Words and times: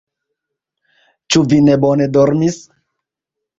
Ĉu 1.35 1.43
vi 1.53 1.61
ne 1.67 1.77
bone 1.85 2.11
dormis? 2.19 2.61